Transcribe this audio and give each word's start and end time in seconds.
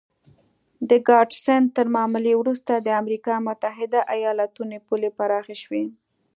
د 0.89 0.91
ګاډسن 1.07 1.61
تر 1.77 1.85
معاملې 1.95 2.33
وروسته 2.37 2.73
د 2.77 2.87
امریکا 3.01 3.33
متحده 3.47 3.99
ایالتونو 4.15 4.77
پولې 4.87 5.09
پراخې 5.17 5.55
شوې. 5.63 5.83